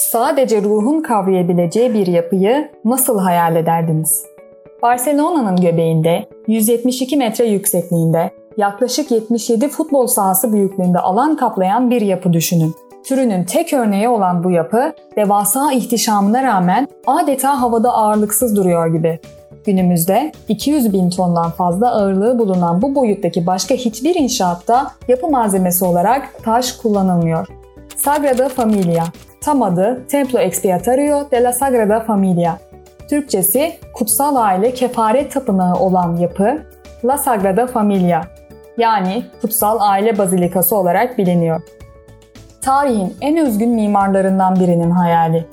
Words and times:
sadece 0.00 0.62
ruhun 0.62 1.02
kavrayabileceği 1.02 1.94
bir 1.94 2.06
yapıyı 2.06 2.70
nasıl 2.84 3.18
hayal 3.18 3.56
ederdiniz? 3.56 4.24
Barcelona'nın 4.82 5.56
göbeğinde 5.56 6.28
172 6.46 7.16
metre 7.16 7.44
yüksekliğinde 7.44 8.30
yaklaşık 8.56 9.10
77 9.10 9.68
futbol 9.68 10.06
sahası 10.06 10.52
büyüklüğünde 10.52 10.98
alan 10.98 11.36
kaplayan 11.36 11.90
bir 11.90 12.00
yapı 12.00 12.32
düşünün. 12.32 12.74
Türünün 13.04 13.44
tek 13.44 13.72
örneği 13.72 14.08
olan 14.08 14.44
bu 14.44 14.50
yapı 14.50 14.92
devasa 15.16 15.72
ihtişamına 15.72 16.42
rağmen 16.42 16.88
adeta 17.06 17.62
havada 17.62 17.92
ağırlıksız 17.92 18.56
duruyor 18.56 18.86
gibi. 18.86 19.18
Günümüzde 19.66 20.32
200 20.48 20.92
bin 20.92 21.10
tondan 21.10 21.50
fazla 21.50 21.90
ağırlığı 21.90 22.38
bulunan 22.38 22.82
bu 22.82 22.94
boyuttaki 22.94 23.46
başka 23.46 23.74
hiçbir 23.74 24.14
inşaatta 24.14 24.90
yapı 25.08 25.28
malzemesi 25.28 25.84
olarak 25.84 26.44
taş 26.44 26.72
kullanılmıyor. 26.72 27.46
Sagrada 27.96 28.48
Familia, 28.48 29.04
tam 29.40 29.62
adı 29.62 30.06
Templo 30.08 30.38
Expiatorio 30.38 31.30
de 31.30 31.42
la 31.42 31.52
Sagrada 31.52 32.00
Familia. 32.00 32.58
Türkçesi 33.10 33.72
Kutsal 33.94 34.36
Aile 34.36 34.74
Kefaret 34.74 35.32
Tapınağı 35.32 35.74
olan 35.74 36.16
yapı 36.16 36.62
La 37.04 37.18
Sagrada 37.18 37.66
Familia 37.66 38.22
yani 38.78 39.24
Kutsal 39.40 39.76
Aile 39.80 40.18
Bazilikası 40.18 40.76
olarak 40.76 41.18
biliniyor. 41.18 41.60
Tarihin 42.62 43.16
en 43.20 43.36
özgün 43.36 43.70
mimarlarından 43.70 44.60
birinin 44.60 44.90
hayali. 44.90 45.46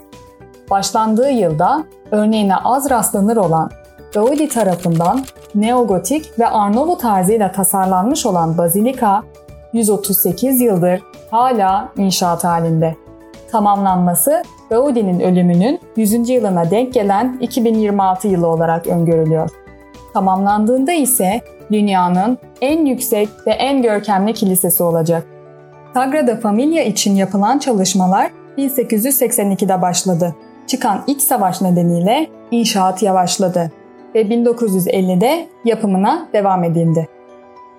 Başlandığı 0.69 1.29
yılda 1.29 1.83
örneğine 2.11 2.55
az 2.55 2.89
rastlanır 2.89 3.37
olan 3.37 3.71
Gaudi 4.13 4.49
tarafından 4.49 5.23
neogotik 5.55 6.39
ve 6.39 6.47
Arnavut 6.47 7.01
tarzıyla 7.01 7.51
tasarlanmış 7.51 8.25
olan 8.25 8.57
bazilika 8.57 9.23
138 9.73 10.61
yıldır 10.61 11.01
hala 11.31 11.89
inşaat 11.97 12.43
halinde. 12.43 13.04
Tamamlanması 13.55 14.43
Gaudi'nin 14.69 15.19
ölümünün 15.19 15.79
100. 15.95 16.29
yılına 16.29 16.71
denk 16.71 16.93
gelen 16.93 17.37
2026 17.41 18.27
yılı 18.27 18.47
olarak 18.47 18.87
öngörülüyor. 18.87 19.49
Tamamlandığında 20.13 20.91
ise 20.91 21.41
dünyanın 21.71 22.37
en 22.61 22.85
yüksek 22.85 23.29
ve 23.47 23.51
en 23.51 23.81
görkemli 23.81 24.33
kilisesi 24.33 24.83
olacak. 24.83 25.27
Sagrada 25.93 26.35
Familia 26.35 26.83
için 26.83 27.15
yapılan 27.15 27.59
çalışmalar 27.59 28.31
1882'de 28.57 29.81
başladı. 29.81 30.35
Çıkan 30.67 31.03
iç 31.07 31.21
savaş 31.21 31.61
nedeniyle 31.61 32.27
inşaat 32.51 33.03
yavaşladı 33.03 33.71
ve 34.15 34.21
1950'de 34.21 35.47
yapımına 35.65 36.27
devam 36.33 36.63
edildi. 36.63 37.07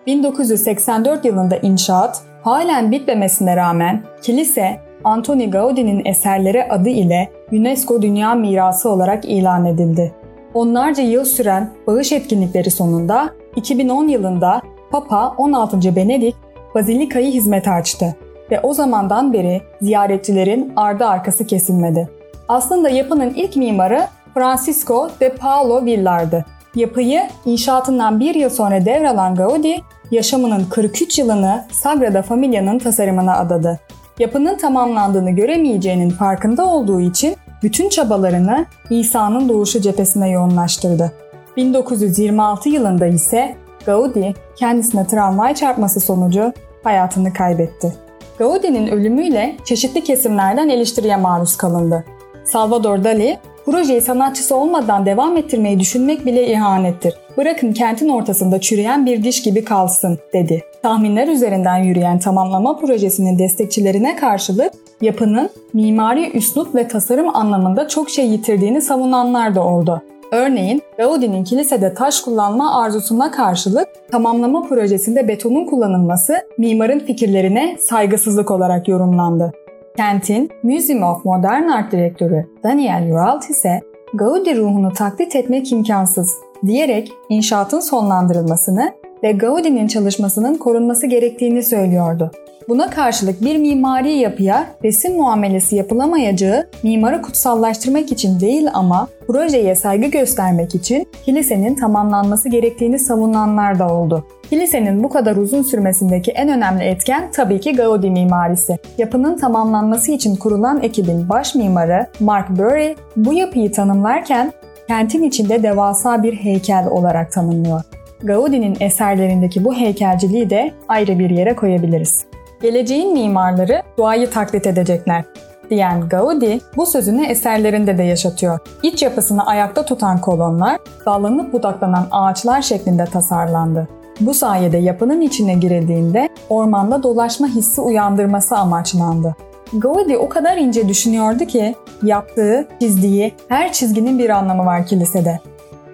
1984 0.06 1.24
yılında 1.24 1.56
inşaat 1.56 2.22
halen 2.42 2.92
bitmemesine 2.92 3.56
rağmen 3.56 4.02
kilise 4.22 4.85
Antoni 5.06 5.50
Gaudi'nin 5.50 6.04
eserleri 6.04 6.64
adı 6.64 6.88
ile 6.88 7.30
UNESCO 7.52 8.02
Dünya 8.02 8.34
Mirası 8.34 8.90
olarak 8.90 9.24
ilan 9.24 9.64
edildi. 9.64 10.14
Onlarca 10.54 11.02
yıl 11.02 11.24
süren 11.24 11.70
bağış 11.86 12.12
etkinlikleri 12.12 12.70
sonunda 12.70 13.30
2010 13.56 14.08
yılında 14.08 14.62
Papa 14.90 15.34
16. 15.38 15.96
Benedik 15.96 16.34
Bazilika'yı 16.74 17.32
hizmete 17.32 17.70
açtı 17.70 18.16
ve 18.50 18.60
o 18.60 18.74
zamandan 18.74 19.32
beri 19.32 19.62
ziyaretçilerin 19.82 20.72
ardı 20.76 21.06
arkası 21.06 21.46
kesilmedi. 21.46 22.08
Aslında 22.48 22.88
yapının 22.88 23.34
ilk 23.34 23.56
mimarı 23.56 24.06
Francisco 24.34 25.10
de 25.20 25.34
Paolo 25.34 25.84
Villar'dı. 25.84 26.44
Yapıyı 26.74 27.22
inşaatından 27.44 28.20
bir 28.20 28.34
yıl 28.34 28.50
sonra 28.50 28.84
devralan 28.84 29.34
Gaudi, 29.34 29.76
yaşamının 30.10 30.64
43 30.70 31.18
yılını 31.18 31.64
Sagrada 31.72 32.22
Familia'nın 32.22 32.78
tasarımına 32.78 33.38
adadı. 33.38 33.80
Yapının 34.18 34.56
tamamlandığını 34.56 35.30
göremeyeceğinin 35.30 36.10
farkında 36.10 36.64
olduğu 36.66 37.00
için 37.00 37.36
bütün 37.62 37.88
çabalarını 37.88 38.66
İsa'nın 38.90 39.48
doğuşu 39.48 39.80
cephesine 39.80 40.30
yoğunlaştırdı. 40.30 41.12
1926 41.56 42.68
yılında 42.68 43.06
ise 43.06 43.56
Gaudi 43.86 44.34
kendisine 44.56 45.06
tramvay 45.06 45.54
çarpması 45.54 46.00
sonucu 46.00 46.52
hayatını 46.84 47.32
kaybetti. 47.32 47.92
Gaudi'nin 48.38 48.86
ölümüyle 48.86 49.56
çeşitli 49.64 50.04
kesimlerden 50.04 50.68
eleştiriye 50.68 51.16
maruz 51.16 51.56
kalındı. 51.56 52.04
Salvador 52.44 53.04
Dali, 53.04 53.38
projeyi 53.66 54.00
sanatçısı 54.00 54.56
olmadan 54.56 55.06
devam 55.06 55.36
ettirmeyi 55.36 55.80
düşünmek 55.80 56.26
bile 56.26 56.46
ihanettir. 56.52 57.14
Bırakın 57.36 57.72
kentin 57.72 58.08
ortasında 58.08 58.60
çürüyen 58.60 59.06
bir 59.06 59.22
diş 59.22 59.42
gibi 59.42 59.64
kalsın, 59.64 60.18
dedi. 60.32 60.64
Tahminler 60.82 61.28
üzerinden 61.28 61.76
yürüyen 61.76 62.18
tamamlama 62.18 62.76
projesinin 62.78 63.38
destekçilerine 63.38 64.16
karşılık 64.16 64.72
yapının 65.00 65.50
mimari 65.72 66.30
üslup 66.30 66.74
ve 66.74 66.88
tasarım 66.88 67.36
anlamında 67.36 67.88
çok 67.88 68.10
şey 68.10 68.28
yitirdiğini 68.28 68.82
savunanlar 68.82 69.54
da 69.54 69.64
oldu. 69.64 70.02
Örneğin 70.32 70.82
Gaudi'nin 70.98 71.44
kilisede 71.44 71.94
taş 71.94 72.20
kullanma 72.20 72.82
arzusuna 72.82 73.30
karşılık 73.30 73.88
tamamlama 74.12 74.62
projesinde 74.62 75.28
betonun 75.28 75.66
kullanılması 75.66 76.34
mimarın 76.58 76.98
fikirlerine 76.98 77.76
saygısızlık 77.80 78.50
olarak 78.50 78.88
yorumlandı. 78.88 79.52
Kentin 79.96 80.50
Museum 80.62 81.02
of 81.02 81.24
Modern 81.24 81.68
Art 81.68 81.92
direktörü 81.92 82.46
Daniel 82.62 83.12
Uralt 83.12 83.50
ise 83.50 83.80
Gaudi 84.14 84.56
ruhunu 84.56 84.92
taklit 84.92 85.36
etmek 85.36 85.72
imkansız 85.72 86.34
diyerek 86.66 87.12
inşaatın 87.28 87.80
sonlandırılmasını 87.80 88.92
ve 89.22 89.32
Gaudi'nin 89.32 89.86
çalışmasının 89.86 90.54
korunması 90.56 91.06
gerektiğini 91.06 91.62
söylüyordu. 91.62 92.30
Buna 92.68 92.90
karşılık 92.90 93.42
bir 93.42 93.56
mimari 93.56 94.12
yapıya 94.12 94.66
resim 94.84 95.16
muamelesi 95.16 95.76
yapılamayacağı 95.76 96.66
mimarı 96.82 97.22
kutsallaştırmak 97.22 98.12
için 98.12 98.40
değil 98.40 98.68
ama 98.72 99.08
projeye 99.26 99.74
saygı 99.74 100.06
göstermek 100.06 100.74
için 100.74 101.08
kilisenin 101.24 101.74
tamamlanması 101.74 102.48
gerektiğini 102.48 102.98
savunanlar 102.98 103.78
da 103.78 103.94
oldu. 103.94 104.26
Kilisenin 104.50 105.04
bu 105.04 105.08
kadar 105.08 105.36
uzun 105.36 105.62
sürmesindeki 105.62 106.30
en 106.30 106.48
önemli 106.48 106.84
etken 106.84 107.30
tabii 107.32 107.60
ki 107.60 107.72
Gaudi 107.72 108.10
mimarisi. 108.10 108.78
Yapının 108.98 109.36
tamamlanması 109.38 110.12
için 110.12 110.36
kurulan 110.36 110.82
ekibin 110.82 111.28
baş 111.28 111.54
mimarı 111.54 112.06
Mark 112.20 112.50
Burry 112.50 112.96
bu 113.16 113.32
yapıyı 113.32 113.72
tanımlarken 113.72 114.52
kentin 114.88 115.22
içinde 115.22 115.62
devasa 115.62 116.22
bir 116.22 116.32
heykel 116.32 116.86
olarak 116.86 117.32
tanımlıyor. 117.32 117.82
Gaudi'nin 118.22 118.76
eserlerindeki 118.80 119.64
bu 119.64 119.74
heykelciliği 119.74 120.50
de 120.50 120.74
ayrı 120.88 121.18
bir 121.18 121.30
yere 121.30 121.56
koyabiliriz. 121.56 122.26
Geleceğin 122.62 123.12
mimarları 123.12 123.82
doğayı 123.98 124.30
taklit 124.30 124.66
edecekler 124.66 125.24
diyen 125.70 126.08
Gaudi 126.08 126.60
bu 126.76 126.86
sözünü 126.86 127.26
eserlerinde 127.26 127.98
de 127.98 128.02
yaşatıyor. 128.02 128.58
İç 128.82 129.02
yapısını 129.02 129.46
ayakta 129.46 129.84
tutan 129.84 130.20
kolonlar 130.20 130.78
dallanıp 131.06 131.52
budaklanan 131.52 132.06
ağaçlar 132.10 132.62
şeklinde 132.62 133.04
tasarlandı. 133.04 133.88
Bu 134.20 134.34
sayede 134.34 134.76
yapının 134.76 135.20
içine 135.20 135.54
girildiğinde 135.54 136.28
ormanda 136.48 137.02
dolaşma 137.02 137.46
hissi 137.46 137.80
uyandırması 137.80 138.56
amaçlandı. 138.56 139.36
Gaudi 139.72 140.16
o 140.16 140.28
kadar 140.28 140.56
ince 140.56 140.88
düşünüyordu 140.88 141.44
ki 141.44 141.74
yaptığı, 142.02 142.68
çizdiği 142.80 143.34
her 143.48 143.72
çizginin 143.72 144.18
bir 144.18 144.30
anlamı 144.30 144.66
var 144.66 144.86
kilisede. 144.86 145.40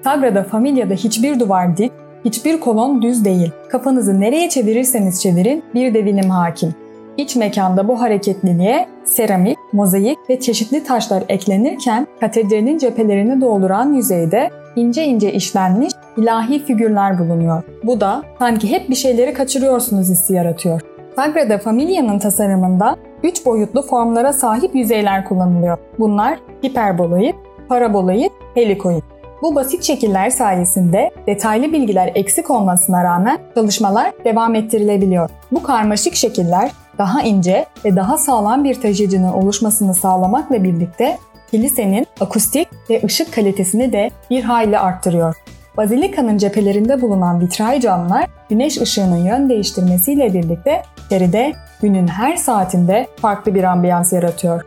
Sagrada 0.05 0.45
Familia'da 0.45 0.95
hiçbir 0.95 1.41
duvar 1.41 1.77
dik, 1.77 1.93
hiçbir 2.25 2.61
kolon 2.61 3.03
düz 3.03 3.25
değil. 3.25 3.51
Kafanızı 3.69 4.21
nereye 4.21 4.49
çevirirseniz 4.49 5.23
çevirin 5.23 5.63
bir 5.75 5.95
devinim 5.95 6.31
hakim. 6.31 6.75
İç 7.17 7.37
mekanda 7.37 7.89
bu 7.89 8.01
hareketliliğe 8.01 8.89
seramik, 9.05 9.59
mozaik 9.73 10.19
ve 10.31 10.41
çeşitli 10.41 10.85
taşlar 10.85 11.23
eklenirken 11.29 12.07
katedralin 12.21 12.79
cephelerini 12.79 13.41
dolduran 13.41 13.93
yüzeyde 13.93 14.51
ince 14.77 15.05
ince 15.05 15.33
işlenmiş 15.33 15.93
ilahi 16.17 16.65
figürler 16.65 17.19
bulunuyor. 17.19 17.63
Bu 17.85 18.01
da 18.01 18.23
sanki 18.39 18.71
hep 18.71 18.91
bir 18.91 18.95
şeyleri 18.95 19.33
kaçırıyorsunuz 19.33 20.09
hissi 20.09 20.35
yaratıyor. 20.35 20.81
Sagrada 21.17 21.59
Familia'nın 21.59 22.19
tasarımında 22.19 22.97
3 23.23 23.47
boyutlu 23.47 23.83
formlara 23.83 24.33
sahip 24.33 24.75
yüzeyler 24.75 25.25
kullanılıyor. 25.25 25.79
Bunlar 25.99 26.39
hiperboloid, 26.65 27.35
paraboloid, 27.69 28.31
helikoid. 28.55 29.12
Bu 29.43 29.55
basit 29.55 29.85
şekiller 29.85 30.31
sayesinde 30.31 31.11
detaylı 31.27 31.73
bilgiler 31.73 32.13
eksik 32.15 32.51
olmasına 32.51 33.05
rağmen 33.05 33.39
çalışmalar 33.55 34.13
devam 34.25 34.55
ettirilebiliyor. 34.55 35.31
Bu 35.53 35.63
karmaşık 35.63 36.15
şekiller 36.15 36.71
daha 36.99 37.23
ince 37.23 37.67
ve 37.85 37.97
daha 37.97 38.19
sağlam 38.19 38.65
bir 38.65 38.81
taşıyıcının 38.81 39.33
oluşmasını 39.33 39.95
sağlamakla 39.95 40.65
birlikte 40.65 41.19
kilisenin 41.51 42.07
akustik 42.21 42.69
ve 42.91 43.01
ışık 43.05 43.35
kalitesini 43.35 43.93
de 43.93 44.11
bir 44.31 44.43
hayli 44.43 44.79
arttırıyor. 44.79 45.37
Bazilikanın 45.77 46.39
cephelerinde 46.39 47.03
bulunan 47.03 47.41
vitray 47.41 47.81
camlar 47.81 48.27
güneş 48.51 48.81
ışığının 48.81 49.25
yön 49.25 49.49
değiştirmesiyle 49.49 50.35
birlikte 50.35 50.83
içeride 51.07 51.53
günün 51.81 52.09
her 52.09 52.37
saatinde 52.37 53.07
farklı 53.17 53.55
bir 53.55 53.65
ambiyans 53.65 54.13
yaratıyor. 54.13 54.63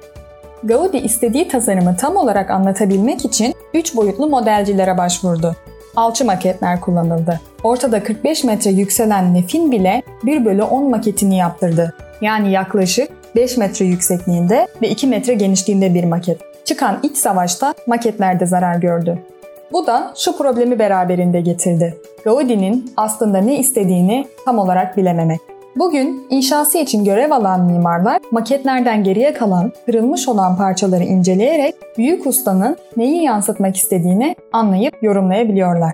Gaudi 0.63 0.97
istediği 0.97 1.47
tasarımı 1.47 1.95
tam 1.97 2.15
olarak 2.15 2.51
anlatabilmek 2.51 3.25
için 3.25 3.54
3 3.75 3.95
boyutlu 3.95 4.29
modelcilere 4.29 4.97
başvurdu. 4.97 5.55
Alçı 5.95 6.25
maketler 6.25 6.81
kullanıldı. 6.81 7.39
Ortada 7.63 8.03
45 8.03 8.43
metre 8.43 8.71
yükselen 8.71 9.33
nefin 9.33 9.71
bile 9.71 10.03
1 10.23 10.45
bölü 10.45 10.63
10 10.63 10.89
maketini 10.89 11.37
yaptırdı. 11.37 11.93
Yani 12.21 12.51
yaklaşık 12.51 13.09
5 13.35 13.57
metre 13.57 13.85
yüksekliğinde 13.85 14.67
ve 14.81 14.89
2 14.89 15.07
metre 15.07 15.33
genişliğinde 15.33 15.93
bir 15.93 16.03
maket. 16.03 16.41
Çıkan 16.65 16.99
iç 17.03 17.17
savaşta 17.17 17.73
maketlerde 17.87 18.45
zarar 18.45 18.75
gördü. 18.75 19.19
Bu 19.71 19.87
da 19.87 20.13
şu 20.17 20.37
problemi 20.37 20.79
beraberinde 20.79 21.41
getirdi. 21.41 21.97
Gaudi'nin 22.23 22.93
aslında 22.97 23.37
ne 23.37 23.59
istediğini 23.59 24.27
tam 24.45 24.59
olarak 24.59 24.97
bilememek. 24.97 25.39
Bugün 25.77 26.27
inşası 26.29 26.77
için 26.77 27.05
görev 27.05 27.31
alan 27.31 27.65
mimarlar 27.65 28.21
maketlerden 28.31 29.03
geriye 29.03 29.33
kalan, 29.33 29.71
kırılmış 29.85 30.27
olan 30.27 30.57
parçaları 30.57 31.03
inceleyerek 31.03 31.75
büyük 31.97 32.27
ustanın 32.27 32.77
neyi 32.97 33.23
yansıtmak 33.23 33.75
istediğini 33.75 34.35
anlayıp 34.53 35.03
yorumlayabiliyorlar. 35.03 35.91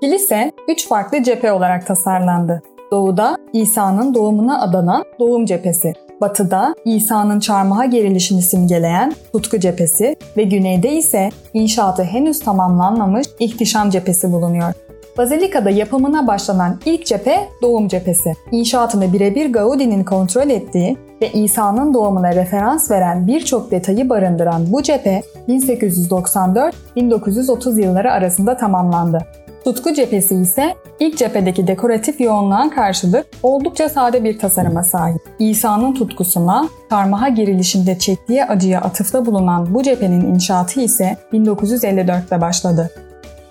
Kilise 0.00 0.52
üç 0.68 0.88
farklı 0.88 1.22
cephe 1.22 1.52
olarak 1.52 1.86
tasarlandı. 1.86 2.62
Doğuda 2.90 3.36
İsa'nın 3.52 4.14
doğumuna 4.14 4.62
adanan 4.62 5.04
doğum 5.18 5.44
cephesi, 5.44 5.92
batıda 6.20 6.74
İsa'nın 6.84 7.40
çarmıha 7.40 7.84
gerilişini 7.84 8.42
simgeleyen 8.42 9.14
tutku 9.32 9.60
cephesi 9.60 10.16
ve 10.36 10.42
güneyde 10.42 10.92
ise 10.92 11.28
inşaatı 11.54 12.02
henüz 12.02 12.40
tamamlanmamış 12.40 13.26
ihtişam 13.38 13.90
cephesi 13.90 14.32
bulunuyor. 14.32 14.74
Bazilika'da 15.18 15.70
yapımına 15.70 16.26
başlanan 16.26 16.80
ilk 16.84 17.06
cephe 17.06 17.48
doğum 17.62 17.88
cephesi. 17.88 18.32
İnşaatını 18.52 19.12
birebir 19.12 19.52
Gaudi'nin 19.52 20.04
kontrol 20.04 20.50
ettiği 20.50 20.96
ve 21.22 21.32
İsa'nın 21.32 21.94
doğumuna 21.94 22.32
referans 22.32 22.90
veren 22.90 23.26
birçok 23.26 23.70
detayı 23.70 24.08
barındıran 24.08 24.72
bu 24.72 24.82
cephe 24.82 25.22
1894-1930 25.48 27.80
yılları 27.80 28.12
arasında 28.12 28.56
tamamlandı. 28.56 29.18
Tutku 29.64 29.94
cephesi 29.94 30.34
ise 30.34 30.74
ilk 31.00 31.18
cephedeki 31.18 31.66
dekoratif 31.66 32.20
yoğunluğa 32.20 32.70
karşılık 32.70 33.26
oldukça 33.42 33.88
sade 33.88 34.24
bir 34.24 34.38
tasarıma 34.38 34.82
sahip. 34.82 35.20
İsa'nın 35.38 35.94
tutkusuna, 35.94 36.68
karmaha 36.90 37.28
girilişinde 37.28 37.98
çektiği 37.98 38.44
acıya 38.44 38.80
atıfta 38.80 39.26
bulunan 39.26 39.74
bu 39.74 39.82
cephenin 39.82 40.34
inşaatı 40.34 40.80
ise 40.80 41.16
1954'te 41.32 42.40
başladı. 42.40 42.90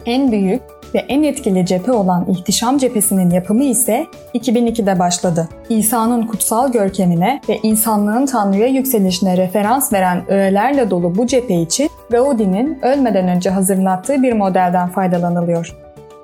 En 0.05 0.31
büyük 0.31 0.61
ve 0.95 0.99
en 0.99 1.23
etkili 1.23 1.65
cephe 1.65 1.91
olan 1.91 2.25
İhtişam 2.29 2.77
Cephesi'nin 2.77 3.29
yapımı 3.29 3.63
ise 3.63 4.05
2002'de 4.33 4.99
başladı. 4.99 5.49
İsa'nın 5.69 6.27
kutsal 6.27 6.71
görkemine 6.71 7.41
ve 7.49 7.59
insanlığın 7.63 8.25
Tanrı'ya 8.25 8.67
yükselişine 8.67 9.37
referans 9.37 9.93
veren 9.93 10.31
öğelerle 10.31 10.89
dolu 10.89 11.15
bu 11.15 11.27
cephe 11.27 11.61
için 11.61 11.89
Gaudi'nin 12.11 12.79
ölmeden 12.81 13.27
önce 13.27 13.49
hazırlattığı 13.49 14.23
bir 14.23 14.33
modelden 14.33 14.89
faydalanılıyor. 14.89 15.75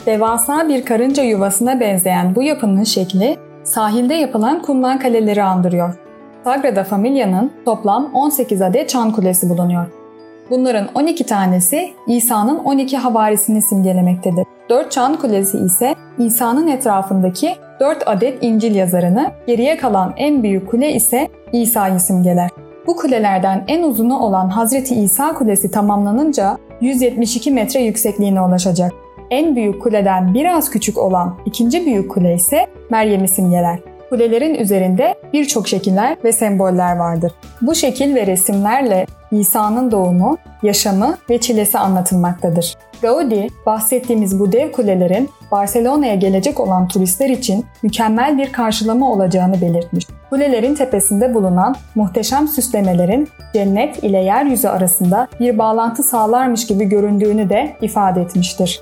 Devasa 0.06 0.69
bir 0.69 0.85
karınca 0.85 1.23
yuvasına 1.23 1.79
benzeyen 1.79 2.35
bu 2.35 2.44
yapının 2.44 2.83
şekli 2.83 3.38
sahilde 3.63 4.13
yapılan 4.13 4.62
kumdan 4.62 5.00
kaleleri 5.00 5.44
andırıyor. 5.44 5.95
Sagrada 6.44 6.83
Familia'nın 6.83 7.51
toplam 7.65 8.13
18 8.13 8.62
adet 8.62 8.89
çan 8.89 9.12
kulesi 9.12 9.50
bulunuyor. 9.50 10.04
Bunların 10.50 10.88
12 10.95 11.25
tanesi 11.25 11.94
İsa'nın 12.07 12.57
12 12.57 12.97
havarisini 12.97 13.62
simgelemektedir. 13.62 14.45
4 14.69 14.92
çan 14.92 15.15
kulesi 15.15 15.57
ise 15.57 15.95
İsa'nın 16.18 16.68
etrafındaki 16.68 17.56
4 17.80 18.03
adet 18.06 18.44
İncil 18.44 18.75
yazarını, 18.75 19.31
geriye 19.47 19.77
kalan 19.77 20.13
en 20.18 20.44
büyük 20.44 20.69
kule 20.69 20.94
ise 20.94 21.27
İsa'yı 21.53 22.00
simgeler. 22.00 22.50
Bu 22.88 22.95
kulelerden 22.95 23.63
en 23.68 23.83
uzunu 23.83 24.19
olan 24.19 24.50
Hazreti 24.50 24.95
İsa 24.95 25.33
Kulesi 25.33 25.71
tamamlanınca 25.71 26.57
172 26.81 27.51
metre 27.51 27.80
yüksekliğine 27.80 28.41
ulaşacak. 28.41 28.91
En 29.30 29.56
büyük 29.56 29.81
kuleden 29.81 30.33
biraz 30.33 30.69
küçük 30.69 30.98
olan 30.98 31.38
ikinci 31.45 31.86
büyük 31.86 32.12
kule 32.12 32.33
ise 32.33 32.68
Meryem'i 32.89 33.27
simgeler. 33.27 33.80
Kulelerin 34.09 34.56
üzerinde 34.56 35.15
birçok 35.33 35.68
şekiller 35.68 36.18
ve 36.24 36.31
semboller 36.31 36.95
vardır. 36.95 37.31
Bu 37.62 37.75
şekil 37.75 38.15
ve 38.15 38.27
resimlerle 38.27 39.06
İsa'nın 39.31 39.92
doğumu, 39.92 40.38
yaşamı 40.63 41.18
ve 41.30 41.39
çilesi 41.39 41.80
anlatılmaktadır. 41.80 42.75
Gaudi, 43.01 43.48
bahsettiğimiz 43.66 44.39
bu 44.39 44.51
dev 44.51 44.72
kulelerin 44.72 45.30
Barcelona'ya 45.51 46.16
gelecek 46.16 46.60
olan 46.60 46.88
turistler 46.88 47.30
için 47.30 47.66
mükemmel 47.83 48.38
bir 48.38 48.51
karşılama 48.51 49.12
olacağını 49.12 49.62
belirtmiş. 49.62 50.07
Kulelerin 50.30 50.75
tepesinde 50.75 51.33
bulunan 51.33 51.75
muhteşem 51.95 52.48
süslemelerin 52.48 53.27
cennet 53.54 54.04
ile 54.04 54.18
yeryüzü 54.18 54.68
arasında 54.68 55.27
bir 55.39 55.57
bağlantı 55.57 56.04
sağlarmış 56.04 56.68
gibi 56.68 56.86
göründüğünü 56.86 57.50
de 57.50 57.75
ifade 57.81 58.22
etmiştir. 58.22 58.81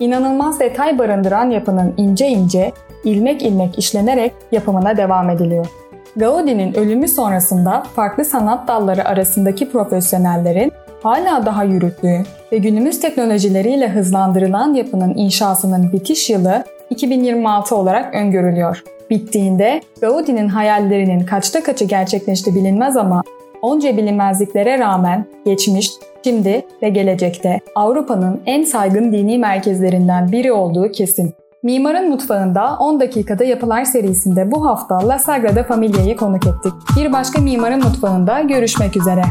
İnanılmaz 0.00 0.60
detay 0.60 0.98
barındıran 0.98 1.50
yapının 1.50 1.94
ince 1.96 2.28
ince, 2.28 2.72
ilmek 3.04 3.42
ilmek 3.42 3.78
işlenerek 3.78 4.32
yapımına 4.52 4.96
devam 4.96 5.30
ediliyor. 5.30 5.66
Gaudi'nin 6.16 6.74
ölümü 6.74 7.08
sonrasında 7.08 7.82
farklı 7.96 8.24
sanat 8.24 8.68
dalları 8.68 9.04
arasındaki 9.08 9.70
profesyonellerin 9.70 10.72
hala 11.02 11.46
daha 11.46 11.64
yürüttüğü 11.64 12.22
ve 12.52 12.58
günümüz 12.58 13.00
teknolojileriyle 13.00 13.88
hızlandırılan 13.88 14.74
yapının 14.74 15.14
inşasının 15.16 15.92
bitiş 15.92 16.30
yılı 16.30 16.64
2026 16.90 17.76
olarak 17.76 18.14
öngörülüyor. 18.14 18.82
Bittiğinde 19.10 19.80
Gaudi'nin 20.00 20.48
hayallerinin 20.48 21.26
kaçta 21.26 21.62
kaçı 21.62 21.84
gerçekleşti 21.84 22.54
bilinmez 22.54 22.96
ama 22.96 23.22
onca 23.62 23.96
bilinmezliklere 23.96 24.78
rağmen 24.78 25.24
geçmiş, 25.44 25.90
şimdi 26.24 26.66
ve 26.82 26.88
gelecekte 26.88 27.60
Avrupa'nın 27.74 28.40
en 28.46 28.64
saygın 28.64 29.12
dini 29.12 29.38
merkezlerinden 29.38 30.32
biri 30.32 30.52
olduğu 30.52 30.92
kesin. 30.92 31.34
Mimarın 31.64 32.08
Mutfağında 32.08 32.76
10 32.78 33.00
dakikada 33.00 33.44
yapılar 33.44 33.84
serisinde 33.84 34.50
bu 34.50 34.66
hafta 34.66 35.08
La 35.08 35.18
Sagrada 35.18 35.64
Familia'yı 35.64 36.16
konuk 36.16 36.46
ettik. 36.46 36.72
Bir 36.96 37.12
başka 37.12 37.40
Mimarın 37.40 37.84
Mutfağında 37.84 38.40
görüşmek 38.40 38.96
üzere. 38.96 39.22